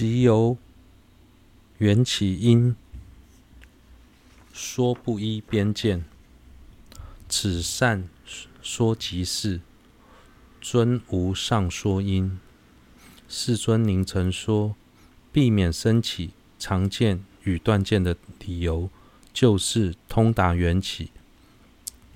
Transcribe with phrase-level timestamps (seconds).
[0.00, 0.56] 即由
[1.76, 2.74] 缘起因，
[4.50, 6.06] 说不依边见，
[7.28, 8.08] 此善
[8.62, 9.60] 说即是，
[10.58, 12.40] 尊无上说因。
[13.28, 14.74] 世尊，您曾说，
[15.30, 18.88] 避免升起常见与断见的理由，
[19.34, 21.10] 就是通达缘起。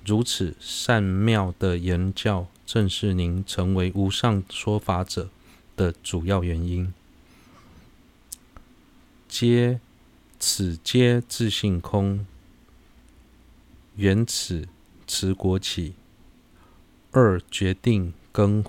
[0.03, 5.29] 如此善妙的言教，正是您成为无上说法者
[5.75, 6.91] 的主要原因。
[9.37, 9.81] 皆
[10.39, 12.25] 此皆自性空，
[13.97, 14.65] 缘此
[15.05, 15.95] 持果起，
[17.11, 18.63] 二决定根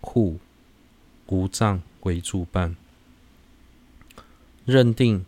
[0.00, 0.40] 护
[1.26, 2.74] 无障为助伴。
[4.64, 5.24] 认定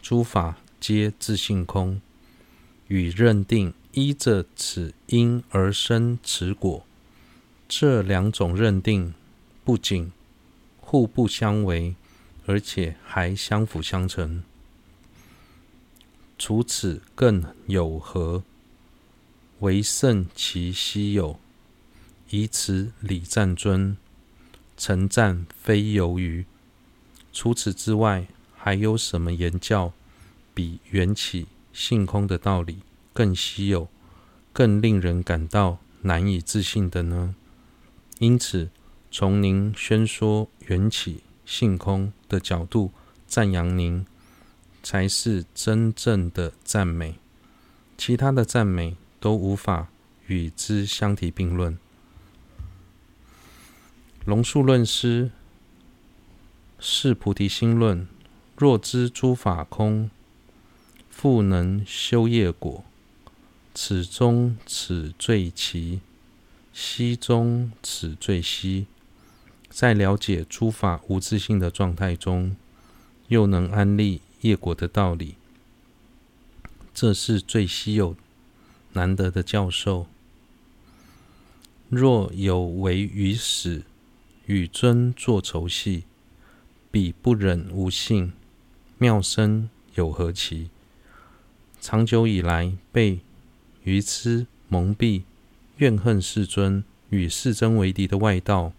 [0.00, 2.00] 诸法皆自性空，
[2.86, 6.82] 与认定依着此因而生此果，
[7.68, 9.12] 这两种认定
[9.66, 10.10] 不仅
[10.80, 11.94] 互不相违。
[12.48, 14.42] 而且还相辅相成，
[16.38, 18.42] 除此更有何？
[19.58, 21.38] 唯胜其稀有，
[22.30, 23.98] 以此礼赞尊，
[24.78, 26.46] 称赞非由于。
[27.34, 29.92] 除此之外，还有什么言教
[30.54, 32.78] 比缘起性空的道理
[33.12, 33.88] 更稀有、
[34.54, 37.34] 更令人感到难以置信的呢？
[38.20, 38.70] 因此，
[39.10, 41.20] 从您宣说缘起。
[41.48, 42.92] 性空的角度
[43.26, 44.04] 赞扬您，
[44.82, 47.14] 才是真正的赞美，
[47.96, 49.88] 其他的赞美都无法
[50.26, 51.78] 与之相提并论。
[54.26, 55.30] 龙树论师
[56.78, 58.06] 是菩提心论，
[58.54, 60.10] 若知诸法空，
[61.08, 62.84] 复能修业果，
[63.74, 66.02] 此中此最奇，
[66.74, 68.86] 西中此最稀。
[69.70, 72.56] 在了解诸法无自性的状态中，
[73.28, 75.34] 又能安立业果的道理，
[76.92, 78.16] 这是最稀有、
[78.94, 80.06] 难得的教授。
[81.88, 83.82] 若有违于史，
[84.46, 86.04] 与尊作仇戏，
[86.90, 88.32] 彼不忍无信，
[88.96, 90.70] 妙身有何奇？
[91.80, 93.20] 长久以来被
[93.84, 95.22] 愚痴蒙蔽、
[95.76, 98.72] 怨恨世尊、与世尊为敌的外道。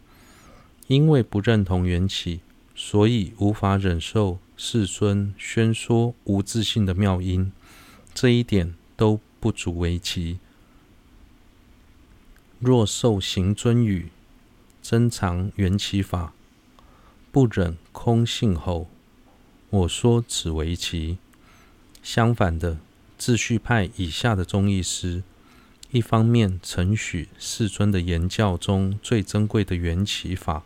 [0.89, 2.39] 因为不认同缘起，
[2.73, 7.51] 所以无法忍受世尊宣说无自性的妙因，
[8.15, 10.39] 这一点都不足为奇。
[12.57, 14.09] 若受行尊语，
[14.81, 16.33] 珍藏缘起法，
[17.31, 18.89] 不忍空性后，
[19.69, 21.19] 我说此为奇。
[22.01, 22.79] 相反的，
[23.15, 25.21] 自序派以下的宗义师，
[25.91, 30.63] 一方面承许世尊的言教中最珍贵的缘起法。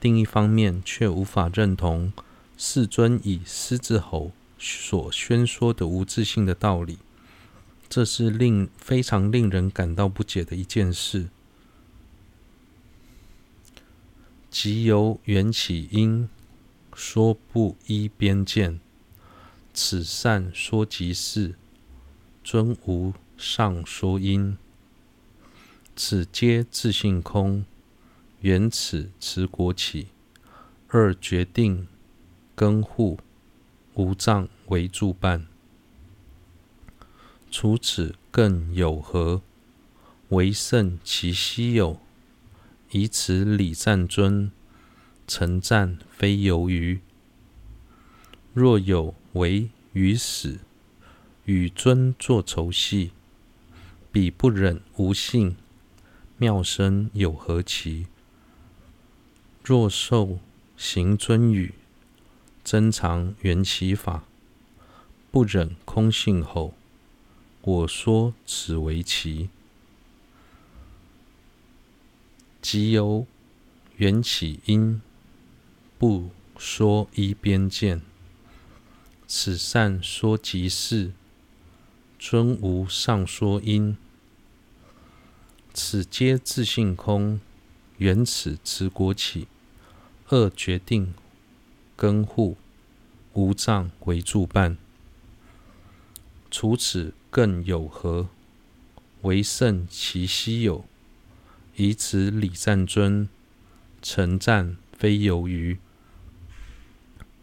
[0.00, 2.12] 另一方面，却无法认同
[2.56, 6.98] 世尊以狮子吼所宣说的无自性的道理，
[7.88, 11.28] 这是令非常令人感到不解的一件事。
[14.50, 16.28] 即由缘起因，
[16.94, 18.80] 说不依边见，
[19.74, 21.54] 此善说即是，
[22.42, 24.56] 尊无上说因，
[25.94, 27.64] 此皆自性空。
[28.40, 30.08] 缘此持国起，
[30.88, 31.88] 二决定
[32.54, 33.18] 根护
[33.94, 35.46] 无障为助伴。
[37.50, 39.42] 除此更有何？
[40.28, 41.98] 唯胜其稀有，
[42.90, 44.52] 以此礼赞尊，
[45.26, 47.00] 称赞非由于。
[48.52, 50.60] 若有违于史，
[51.46, 53.12] 与尊作仇戏，
[54.12, 55.56] 彼不忍无信，
[56.36, 58.06] 妙身有何奇？
[59.68, 60.38] 若受
[60.78, 61.74] 行尊语，
[62.64, 64.24] 珍藏缘起法，
[65.30, 66.72] 不忍空性后，
[67.60, 69.50] 我说此为奇。
[72.62, 73.26] 即由
[73.98, 75.02] 缘起因，
[75.98, 78.00] 不说依边见，
[79.26, 81.12] 此善说即是，
[82.18, 83.98] 尊无上说因，
[85.74, 87.38] 此皆自性空，
[87.98, 89.46] 缘此持国起。
[90.30, 91.14] 二决定
[91.96, 92.58] 根护
[93.32, 94.76] 无障为助伴。
[96.50, 98.28] 除此更有何？
[99.22, 100.84] 唯胜其稀有，
[101.76, 103.28] 以此礼赞尊，
[104.02, 105.78] 称赞非由于。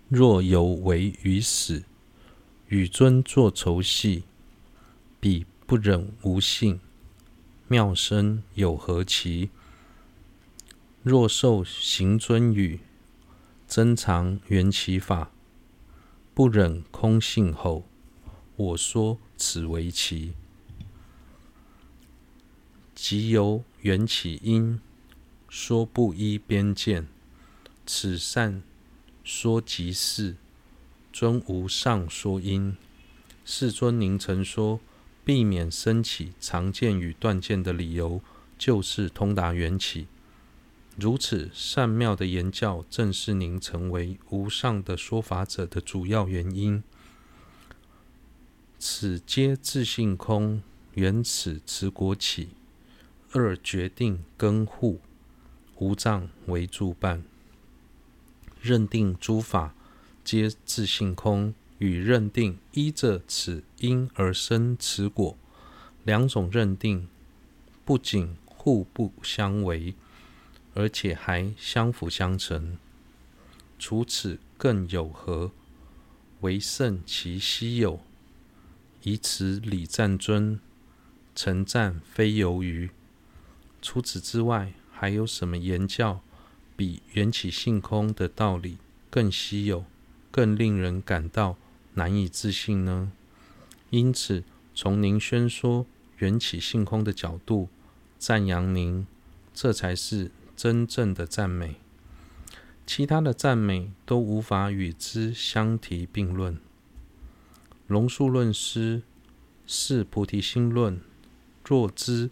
[0.08, 1.84] 若有为于死，
[2.68, 4.24] 与尊作仇戏，
[5.20, 6.80] 彼不忍无信，
[7.68, 9.50] 妙身有何奇？
[11.06, 12.80] 若受行尊语，
[13.68, 15.30] 珍藏缘起法，
[16.34, 17.86] 不忍空性后，
[18.56, 20.34] 我说此为奇。
[22.96, 24.81] 即由缘起因，
[25.48, 27.06] 说不依边见，
[27.86, 28.63] 此善
[29.24, 30.36] 说即是，
[31.13, 32.75] 尊无上说因。
[33.46, 34.80] 世尊，您曾说，
[35.24, 38.22] 避免生起常见与断见的理由，
[38.58, 40.08] 就是通达缘起。
[40.98, 46.82] 如此善妙的言教，正是您成为无上的说法者的主要原因。
[48.80, 50.62] 此皆自性空，
[50.94, 52.50] 缘此持果起。
[53.34, 55.02] 二决定根护，
[55.78, 57.24] 无障为助伴。
[58.62, 59.76] 认定诸法
[60.24, 65.38] 皆自性空，与认定依着此因而生此果，
[66.06, 67.10] 两种认定
[67.84, 69.94] 不仅互不相违，
[70.75, 72.77] 而且还相辅相成。
[73.80, 75.51] 除此更有何？
[76.42, 78.00] 唯胜其稀有。
[79.04, 80.60] 以此礼赞尊，
[81.36, 82.89] 诚赞非由于。
[83.81, 86.22] 除此之外，还有什么言教
[86.75, 88.77] 比缘起性空的道理
[89.10, 89.86] 更稀有、
[90.31, 91.57] 更令人感到
[91.94, 93.12] 难以置信呢？
[93.92, 94.44] 因此，
[94.74, 95.86] 从您宣说
[96.18, 97.69] 缘起性空的角度
[98.18, 99.06] 赞扬您，
[99.54, 101.75] 这才是真正的赞美。
[102.86, 106.57] 其他的赞美都无法与之相提并论。
[107.88, 109.02] 龙树论师
[109.66, 111.02] 是菩提心论，
[111.63, 112.30] 若知。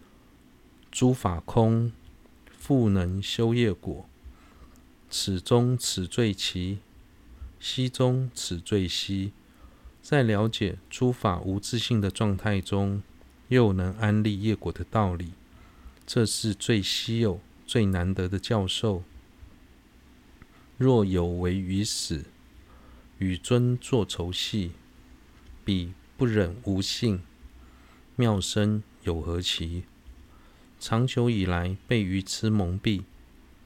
[0.92, 1.92] 诸法空，
[2.56, 4.08] 复能修业果。
[5.10, 6.78] 此中此最奇，
[7.60, 9.34] 西中此最稀。
[10.04, 13.02] 在了解诸法无自性的状态中，
[13.48, 15.32] 又能安立业果的道理，
[16.06, 17.40] 这是最稀有、
[17.74, 19.02] 最难得的教授。
[20.78, 22.26] 若有违于死，
[23.18, 24.74] 与尊作仇戏，
[25.66, 27.22] 彼不忍无信，
[28.16, 29.86] 妙身有何奇？
[30.80, 33.06] 长久以来被愚痴蒙蔽，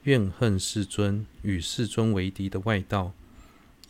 [0.04, 3.12] 怨恨世尊，与世尊为敌的外道，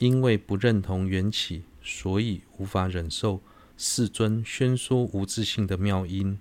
[0.00, 3.40] 因为不认同缘起，所以无法忍受
[3.76, 6.36] 世尊宣说无自性的妙因。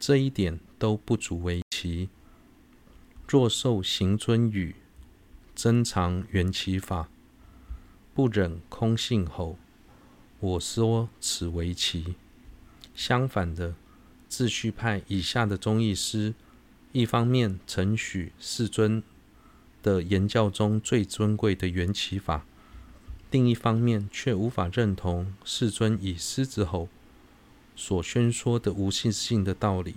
[0.00, 2.08] 这一点都不足为奇。
[3.32, 4.76] 若受行尊语，
[5.54, 7.08] 珍藏缘起法，
[8.12, 9.56] 不忍空性吼，
[10.38, 12.14] 我说此为奇。
[12.94, 13.74] 相反的。
[14.28, 16.34] 自续派以下的宗义师，
[16.92, 19.02] 一方面承许世尊
[19.82, 22.44] 的言教中最尊贵的缘起法，
[23.30, 26.90] 另一方面却无法认同世尊以狮子吼
[27.74, 29.94] 所宣说的无自性的道理，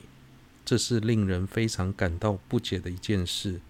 [0.66, 3.62] 这是令人非常感到不解的一件事。